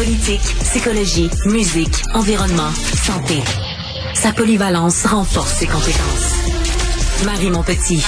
[0.00, 3.42] Politique, psychologie, musique, environnement, santé.
[4.14, 7.26] Sa polyvalence renforce ses compétences.
[7.26, 8.02] Marie Montpetit.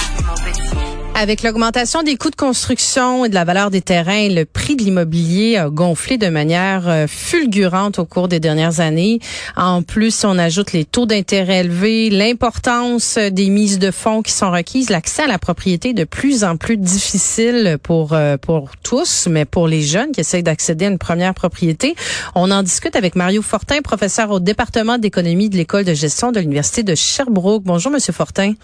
[1.15, 4.83] Avec l'augmentation des coûts de construction et de la valeur des terrains, le prix de
[4.83, 9.19] l'immobilier a gonflé de manière euh, fulgurante au cours des dernières années.
[9.55, 14.51] En plus, on ajoute les taux d'intérêt élevés, l'importance des mises de fonds qui sont
[14.51, 19.45] requises, l'accès à la propriété de plus en plus difficile pour euh, pour tous, mais
[19.45, 21.95] pour les jeunes qui essayent d'accéder à une première propriété.
[22.33, 26.39] On en discute avec Mario Fortin, professeur au département d'économie de l'école de gestion de
[26.39, 27.63] l'université de Sherbrooke.
[27.63, 28.55] Bonjour, Monsieur Fortin.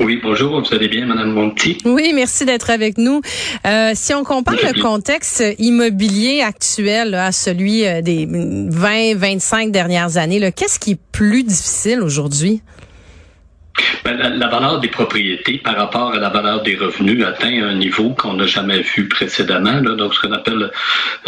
[0.00, 1.78] Oui, bonjour, vous allez bien, Madame Monti?
[1.84, 3.20] Oui, merci d'être avec nous.
[3.66, 10.52] Euh, si on compare le contexte immobilier actuel à celui euh, des 20-25 dernières années,
[10.52, 12.62] qu'est-ce qui est plus difficile aujourd'hui?
[14.04, 18.10] Ben, la, valeur des propriétés par rapport à la valeur des revenus atteint un niveau
[18.10, 19.80] qu'on n'a jamais vu précédemment.
[19.80, 20.70] donc, ce qu'on appelle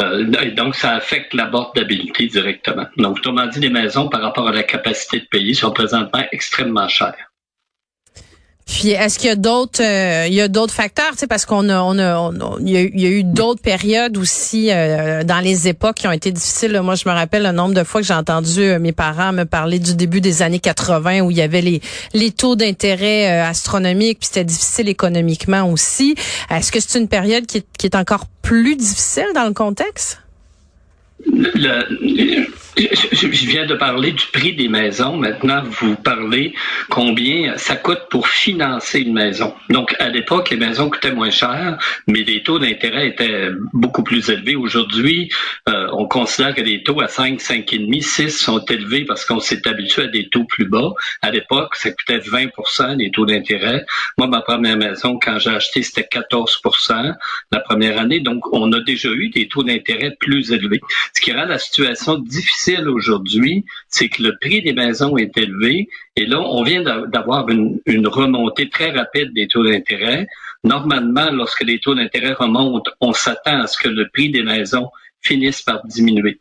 [0.00, 2.86] euh, donc ça affecte l'abordabilité directement.
[2.96, 6.88] Donc, autrement dit, les maisons par rapport à la capacité de payer sont présentement extrêmement
[6.88, 7.30] chères.
[8.66, 11.44] Puis est-ce qu'il y a d'autres euh, il y a d'autres facteurs, tu sais parce
[11.44, 15.96] qu'on a on a, il, y a, eu d'autres périodes aussi euh, dans les époques
[15.96, 16.80] qui ont été difficiles.
[16.82, 19.44] Moi, je me rappelle le nombre de fois que j'ai entendu euh, mes parents me
[19.44, 21.82] parler du début des années 80 où il y avait les
[22.14, 26.14] les taux d'intérêt astronomiques, puis c'était difficile économiquement aussi.
[26.50, 30.23] Est-ce que c'est une période qui est encore plus difficile dans le contexte?
[32.76, 35.16] Je, viens de parler du prix des maisons.
[35.16, 36.54] Maintenant, vous parlez
[36.90, 39.54] combien ça coûte pour financer une maison.
[39.70, 44.28] Donc, à l'époque, les maisons coûtaient moins cher, mais les taux d'intérêt étaient beaucoup plus
[44.28, 44.56] élevés.
[44.56, 45.30] Aujourd'hui,
[45.68, 49.66] euh, on considère que les taux à 5, 5,5, 6 sont élevés parce qu'on s'est
[49.68, 50.92] habitué à des taux plus bas.
[51.22, 53.84] À l'époque, ça coûtait 20% les taux d'intérêt.
[54.18, 57.14] Moi, ma première maison, quand j'ai acheté, c'était 14%
[57.52, 58.20] la première année.
[58.20, 60.80] Donc, on a déjà eu des taux d'intérêt plus élevés.
[61.16, 65.88] Ce qui rend la situation difficile aujourd'hui, c'est que le prix des maisons est élevé
[66.16, 70.26] et là, on vient d'avoir une, remontée très rapide des taux d'intérêt.
[70.64, 74.88] Normalement, lorsque les taux d'intérêt remontent, on s'attend à ce que le prix des maisons
[75.20, 76.40] finisse par diminuer.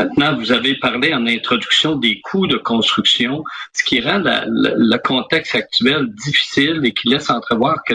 [0.00, 3.44] Maintenant, vous avez parlé en introduction des coûts de construction,
[3.74, 7.94] ce qui rend le contexte actuel difficile et qui laisse entrevoir que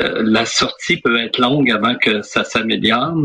[0.00, 3.16] euh, la sortie peut être longue avant que ça s'améliore.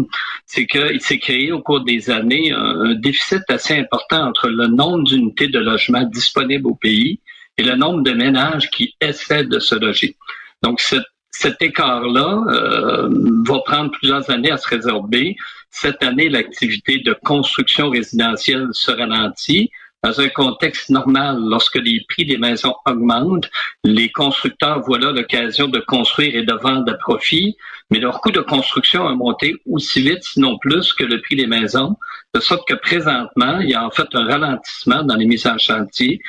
[0.47, 5.03] C'est qu'il s'est créé au cours des années un, déficit assez important entre le nombre
[5.03, 7.19] d'unités de logement disponibles au pays
[7.59, 10.17] et le nombre de ménages qui essaient de se loger.
[10.63, 10.81] Donc,
[11.29, 13.07] cet écart-là euh,
[13.45, 15.35] va prendre plusieurs années à se résorber.
[15.77, 19.71] Cette année, l'activité de construction résidentielle se ralentit.
[20.05, 23.49] Dans un contexte normal, lorsque les prix des maisons augmentent,
[23.83, 27.57] les constructeurs voient là l'occasion de construire et de vendre à profit,
[27.91, 31.45] mais leur coût de construction a monté aussi vite, sinon plus, que le prix des
[31.45, 31.97] maisons,
[32.33, 35.57] de sorte que présentement, il y a en fait un ralentissement dans les mises en
[35.57, 36.21] chantier.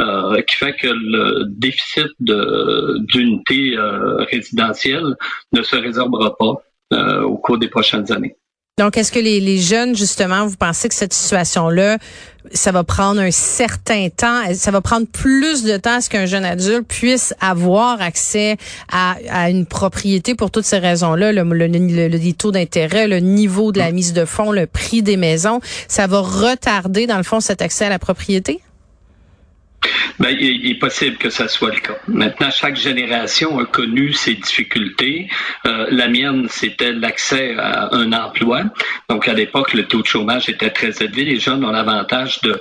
[0.00, 5.14] Euh, qui fait que le déficit d'unités euh, résidentielles
[5.52, 8.34] ne se résorbera pas euh, au cours des prochaines années.
[8.76, 11.98] Donc, est-ce que les, les, jeunes, justement, vous pensez que cette situation-là,
[12.52, 16.26] ça va prendre un certain temps, ça va prendre plus de temps à ce qu'un
[16.26, 18.56] jeune adulte puisse avoir accès
[18.90, 23.20] à, à une propriété pour toutes ces raisons-là, le, le, le, les taux d'intérêt, le
[23.20, 27.22] niveau de la mise de fonds, le prix des maisons, ça va retarder, dans le
[27.22, 28.60] fond, cet accès à la propriété?
[30.18, 31.96] Ben, il est possible que ça soit le cas.
[32.08, 35.28] Maintenant, chaque génération a connu ses difficultés.
[35.66, 38.62] Euh, la mienne, c'était l'accès à un emploi.
[39.08, 41.24] Donc, à l'époque, le taux de chômage était très élevé.
[41.24, 42.60] Les jeunes ont l'avantage de,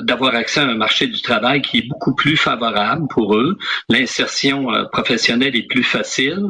[0.00, 3.56] d'avoir accès à un marché du travail qui est beaucoup plus favorable pour eux.
[3.88, 6.44] L'insertion euh, professionnelle est plus facile.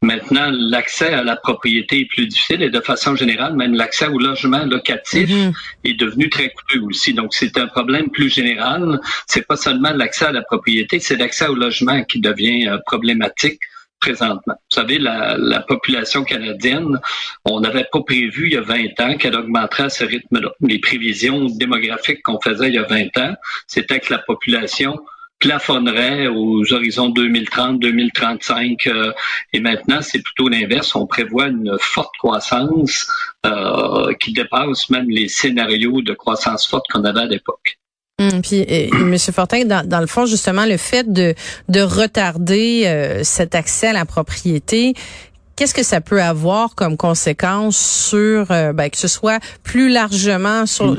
[0.00, 4.18] Maintenant, l'accès à la propriété est plus difficile et de façon générale, même l'accès au
[4.18, 5.52] logement locatif mm-hmm.
[5.84, 7.12] est devenu très coûteux aussi.
[7.12, 9.00] Donc, c'est un problème plus général.
[9.26, 13.60] C'est pas seulement l'accès à la propriété, c'est l'accès au logement qui devient euh, problématique
[14.00, 14.54] présentement.
[14.54, 17.00] Vous savez, la, population canadienne,
[17.44, 20.50] on n'avait pas prévu il y a 20 ans qu'elle augmenterait à ce rythme-là.
[20.60, 23.34] Les prévisions démographiques qu'on faisait il y a 20 ans,
[23.66, 24.98] c'était que la population
[25.38, 29.12] plafonnerait aux horizons 2030-2035 euh,
[29.52, 30.94] et maintenant c'est plutôt l'inverse.
[30.96, 33.08] On prévoit une forte croissance
[33.46, 37.78] euh, qui dépasse même les scénarios de croissance forte qu'on avait à l'époque.
[38.20, 41.34] Hum, puis, Monsieur Fortin, dans, le fond, justement, le fait de,
[41.68, 44.94] de retarder euh, cet accès à la propriété,
[45.54, 50.66] qu'est-ce que ça peut avoir comme conséquence sur, euh, ben, que ce soit plus largement
[50.66, 50.96] sur,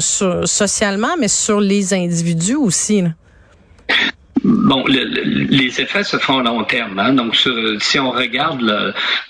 [0.48, 3.04] socialement, mais sur les individus aussi?
[4.44, 7.00] Bon, les effets se font à long terme.
[7.00, 7.14] Hein.
[7.14, 7.36] Donc,
[7.80, 8.62] si on regarde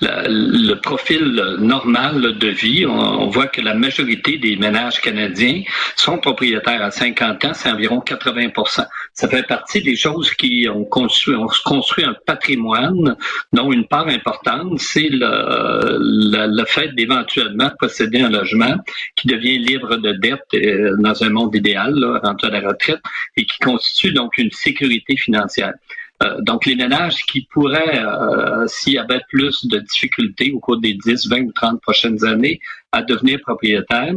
[0.02, 5.62] le, profil normal de vie, on, voit que la majorité des ménages canadiens
[5.96, 10.86] sont propriétaires à 50 ans, c'est environ 80% Ça fait partie des choses qui ont
[10.86, 13.16] construit, ont construit un patrimoine
[13.54, 18.76] dont une part importante, c'est le, fait d'éventuellement posséder un logement
[19.16, 23.00] qui devient libre de dette euh, dans un monde idéal, là, rendu à la retraite,
[23.38, 25.74] et qui constitue donc une sécurité financière.
[26.22, 30.80] Euh, donc, les ménages qui pourraient, euh, s'il y avait plus de difficultés au cours
[30.80, 32.60] des 10, 20 ou 30 prochaines années
[32.92, 34.14] à devenir propriétaires,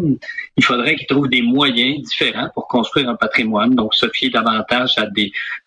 [0.57, 4.97] il faudrait qu'ils trouvent des moyens différents pour construire un patrimoine, donc se fier davantage
[4.99, 5.07] à,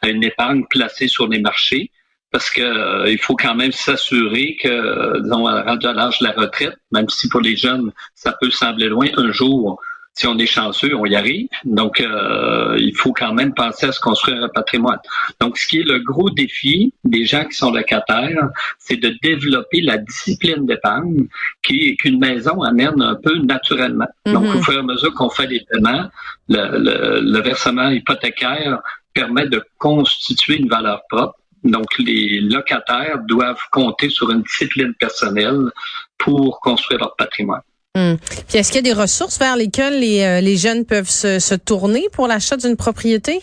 [0.10, 1.92] une épargne placée sur les marchés,
[2.32, 6.76] parce que euh, faut quand même s'assurer que, disons, rendu à l'âge de la retraite,
[6.92, 9.80] même si pour les jeunes, ça peut sembler loin, un jour,
[10.16, 11.50] si on est chanceux, on y arrive.
[11.66, 15.00] Donc, euh, il faut quand même penser à se construire un patrimoine.
[15.42, 19.82] Donc, ce qui est le gros défi des gens qui sont locataires, c'est de développer
[19.82, 21.28] la discipline d'épargne
[21.62, 24.08] qui qu'une maison amène un peu naturellement.
[24.26, 24.56] Donc, mhm.
[24.56, 26.08] au fur et à mesure qu'on fait des paiements,
[26.48, 28.80] le, le versement hypothécaire
[29.14, 31.36] permet de constituer une valeur propre.
[31.66, 35.72] Donc, les locataires doivent compter sur une discipline personnelle
[36.18, 37.62] pour construire leur patrimoine.
[37.96, 38.16] Hmm.
[38.48, 41.40] Puis est-ce qu'il y a des ressources vers lesquelles les, euh, les jeunes peuvent se,
[41.40, 43.42] se tourner pour l'achat d'une propriété?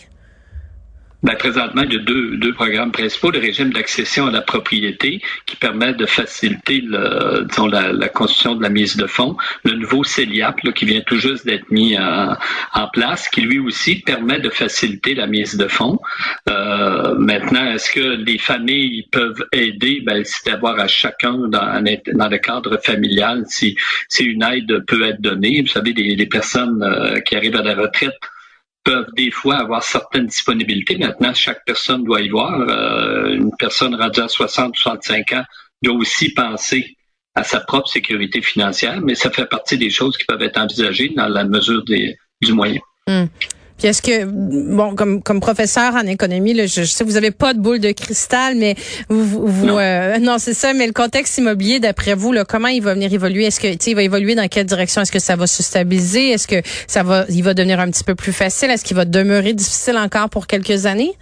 [1.23, 3.31] Ben, présentement, il y a deux, deux programmes principaux.
[3.31, 8.55] Le régime d'accession à la propriété qui permet de faciliter le, disons, la, la, construction
[8.55, 9.37] de la mise de fonds.
[9.63, 12.35] Le nouveau CELIAP là, qui vient tout juste d'être mis en,
[12.73, 15.97] en, place, qui lui aussi permet de faciliter la mise de fonds.
[16.49, 20.01] Euh, maintenant, est-ce que les familles peuvent aider?
[20.05, 23.77] Ben, c'est d'avoir à chacun dans, dans le cadre familial si,
[24.09, 25.61] si une aide peut être donnée.
[25.61, 28.19] Vous savez, les, les personnes euh, qui arrivent à la retraite
[28.83, 30.97] peuvent des fois avoir certaines disponibilités.
[30.97, 32.59] Maintenant, chaque personne doit y voir.
[32.59, 35.43] Euh, une personne rendue à 60 65 ans
[35.81, 36.97] doit aussi penser
[37.35, 41.09] à sa propre sécurité financière, mais ça fait partie des choses qui peuvent être envisagées
[41.09, 42.79] dans la mesure des, du moyen.
[43.07, 43.27] Hum.
[43.77, 47.31] Puis est-ce que, bon, comme, comme professeur en économie, là, je, sais que vous avez
[47.31, 48.75] pas de boule de cristal, mais
[49.09, 50.73] vous, vous non, euh, non c'est ça.
[50.73, 53.45] Mais le contexte immobilier, d'après vous, là, comment il va venir évoluer?
[53.45, 55.01] Est-ce que, tu sais, il va évoluer dans quelle direction?
[55.01, 56.29] Est-ce que ça va se stabiliser?
[56.29, 58.69] Est-ce que ça va, il va devenir un petit peu plus facile?
[58.69, 61.13] Est-ce qu'il va demeurer difficile encore pour quelques années?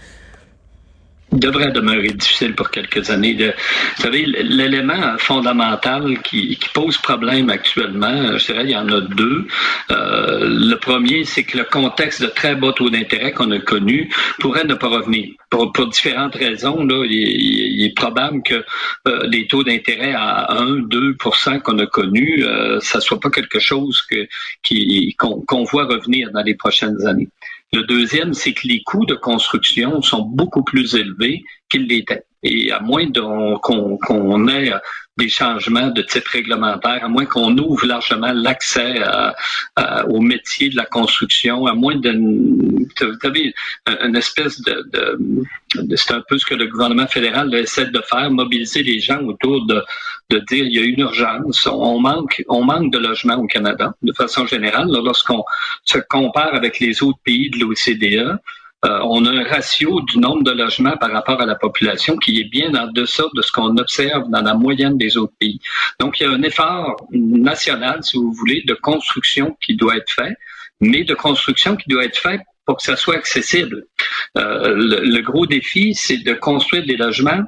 [1.32, 3.34] Devrait demeurer difficile pour quelques années.
[3.34, 9.02] vous savez, l'élément fondamental qui, qui, pose problème actuellement, je dirais, il y en a
[9.02, 9.48] deux.
[9.92, 14.10] Euh, le premier, c'est que le contexte de très bas taux d'intérêt qu'on a connu
[14.40, 15.30] pourrait ne pas revenir.
[15.50, 18.64] Pour, pour différentes raisons, là, il, il, est probable que
[19.08, 24.28] euh, taux d'intérêt à 1-2% qu'on a connus, euh, ça soit pas quelque chose que
[25.18, 27.30] qu'on voit revenir dans les prochaines années.
[27.74, 32.26] Le deuxième, c'est que les coûts de construction sont beaucoup plus élevés qu'ils l'étaient.
[32.44, 33.10] Et à moins
[33.62, 34.72] qu'on ait
[35.18, 38.96] des changements de type réglementaire, à moins qu'on ouvre largement l'accès
[40.08, 42.12] au métier de la construction, à moins de...
[42.12, 43.54] Vous avez
[44.04, 45.18] une espèce de...
[45.96, 49.66] c'est un peu ce que le gouvernement fédéral essaie de faire, mobiliser les gens autour
[49.66, 49.84] de,
[50.30, 53.94] de dire il y a une urgence, on manque, on manque de logements au Canada,
[54.02, 54.88] de façon générale.
[54.90, 55.44] Lorsqu'on
[55.84, 58.40] se compare avec les autres pays de l'OCDE,
[58.84, 62.40] euh, on a un ratio du nombre de logements par rapport à la population qui
[62.40, 65.60] est bien en deçà de ce qu'on observe dans la moyenne des autres pays.
[66.00, 70.12] Donc, il y a un effort national, si vous voulez, de construction qui doit être
[70.12, 70.34] fait,
[70.80, 73.86] mais de construction qui doit être fait pour que ça soit accessible.
[74.38, 77.44] Euh, le, gros défi, c'est de construire des logements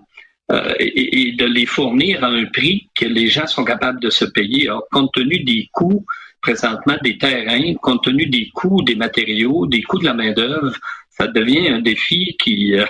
[0.52, 4.26] euh, et, de les fournir à un prix que les gens sont capables de se
[4.26, 4.70] payer.
[4.92, 6.06] Compte tenu des coûts
[6.42, 10.76] présentement des terrains, compte tenu des coûts des matériaux, des coûts de la main-d'œuvre,
[11.18, 12.86] ça devient un défi qui, euh,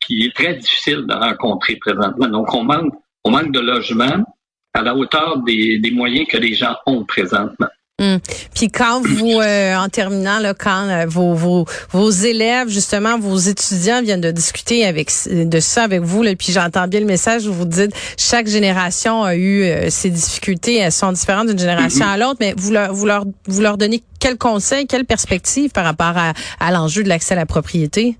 [0.00, 2.28] qui est très difficile de rencontrer présentement.
[2.28, 2.92] Donc, on manque,
[3.24, 4.24] on manque de logements
[4.72, 7.68] à la hauteur des, des moyens que les gens ont présentement.
[7.98, 8.18] Hum.
[8.54, 13.38] Puis quand vous, euh, en terminant, là, quand euh, vos, vos, vos élèves, justement, vos
[13.38, 17.46] étudiants viennent de discuter avec de ça avec vous, là, puis j'entends bien le message
[17.46, 22.18] où vous dites chaque génération a eu ses difficultés, elles sont différentes d'une génération à
[22.18, 26.18] l'autre, mais vous leur, vous leur, vous leur donnez quel conseil, quelle perspective par rapport
[26.18, 28.16] à, à l'enjeu de l'accès à la propriété?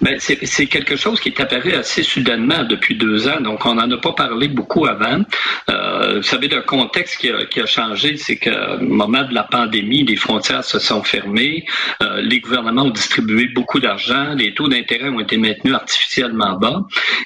[0.00, 3.90] Ben, c'est quelque chose qui est apparu assez soudainement depuis deux ans, donc on n'en
[3.90, 5.22] a pas parlé beaucoup avant.
[5.70, 9.44] Euh, vous savez, le contexte qui a, qui a changé, c'est qu'au moment de la
[9.44, 11.64] pandémie, les frontières se sont fermées,
[12.02, 16.82] euh, les gouvernements ont distribué beaucoup d'argent, les taux d'intérêt ont été maintenus artificiellement bas,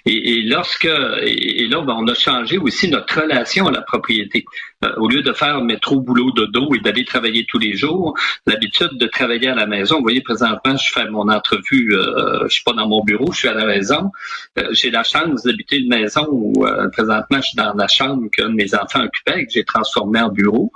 [0.07, 0.85] et, et lorsque
[1.23, 4.45] et, là, ben, on a changé aussi notre relation à la propriété.
[4.85, 8.15] Euh, au lieu de faire métro, boulot, dodo et d'aller travailler tous les jours,
[8.47, 9.97] l'habitude de travailler à la maison.
[9.97, 13.39] Vous voyez, présentement, je fais mon entrevue, euh, je suis pas dans mon bureau, je
[13.39, 14.11] suis à la maison.
[14.59, 18.29] Euh, j'ai la chance d'habiter une maison où euh, présentement, je suis dans la chambre
[18.33, 20.73] que mes enfants occupaient, que j'ai transformé en bureau.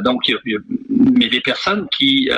[0.00, 0.22] donc,
[0.88, 2.30] mais les personnes qui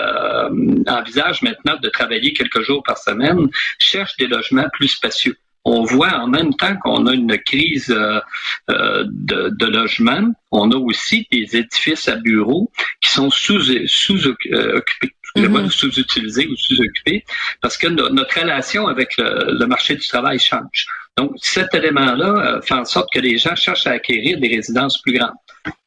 [0.87, 3.49] envisagent maintenant de travailler quelques jours par semaine
[3.79, 5.37] cherchent des logements plus spacieux
[5.67, 8.21] on voit en même temps qu'on a une crise euh,
[8.71, 12.71] euh, de, de, logement, on a aussi des édifices à bureaux
[13.01, 15.13] qui sont sous, sous euh, occupés.
[15.37, 15.69] Mm-hmm.
[15.69, 17.23] sous-utilisés ou sous-occupés,
[17.61, 20.87] parce que notre relation avec le, marché du travail change.
[21.19, 25.13] Donc, cet élément-là fait en sorte que les gens cherchent à acquérir des résidences plus
[25.13, 25.35] grandes.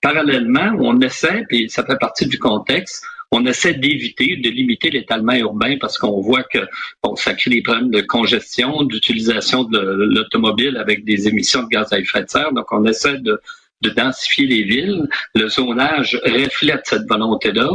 [0.03, 5.33] Parallèlement, on essaie, et ça fait partie du contexte, on essaie d'éviter, de limiter l'étalement
[5.33, 6.59] urbain parce qu'on voit que
[7.03, 11.93] bon, ça crée des problèmes de congestion, d'utilisation de l'automobile avec des émissions de gaz
[11.93, 12.51] à effet de serre.
[12.53, 13.39] Donc, on essaie de,
[13.81, 15.07] de densifier les villes.
[15.36, 17.69] Le zonage reflète cette volonté-là.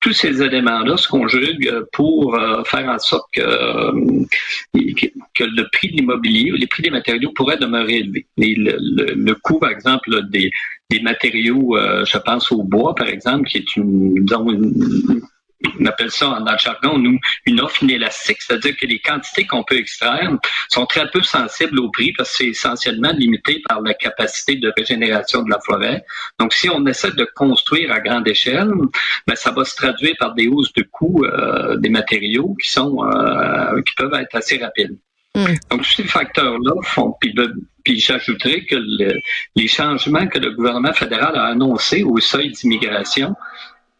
[0.00, 3.92] Tous ces éléments-là se conjuguent pour euh, faire en sorte que, euh,
[5.34, 8.26] que le prix de l'immobilier, les prix des matériaux pourraient demeurer élevés.
[8.36, 10.50] le, coût, par exemple, des,
[11.02, 14.24] matériaux, euh, je pense au bois, par exemple, qui est une,
[15.80, 19.64] on appelle ça dans le jargon, nous, une offre inélastique, c'est-à-dire que les quantités qu'on
[19.64, 20.30] peut extraire
[20.68, 24.72] sont très peu sensibles au prix parce que c'est essentiellement limité par la capacité de
[24.76, 26.04] régénération de la forêt.
[26.38, 28.70] Donc, si on essaie de construire à grande échelle,
[29.26, 33.04] ben, ça va se traduire par des hausses de coûts euh, des matériaux qui sont
[33.04, 34.96] euh, qui peuvent être assez rapides.
[35.34, 35.54] Hmm.
[35.70, 37.34] Donc, tous ces facteurs-là font, puis,
[37.84, 38.76] puis j'ajouterais que
[39.56, 43.34] les changements que le gouvernement fédéral a annoncés au seuil d'immigration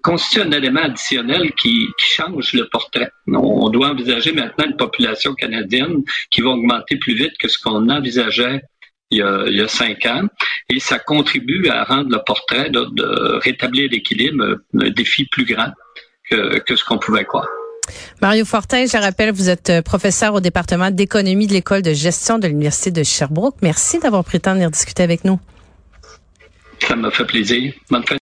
[0.09, 3.11] constituent un élément additionnel qui, change le portrait.
[3.27, 7.89] On doit envisager maintenant une population canadienne qui va augmenter plus vite que ce qu'on
[7.91, 8.63] envisageait
[9.11, 10.25] il y, a, cinq ans,
[10.69, 15.73] et ça contribue à rendre le portrait de rétablir l'équilibre un défi plus grand
[16.31, 17.49] que, que ce qu'on pouvait croire.
[18.21, 22.39] Mario Fortin, je rappelle, vous êtes euh, professeur au département d'économie de l'école de gestion
[22.39, 23.57] de l'Université de Sherbrooke.
[23.63, 25.41] Merci d'avoir pris le temps de venir discuter avec nous.
[26.87, 27.73] Ça m'a fait plaisir.
[27.91, 28.17] Bonne fin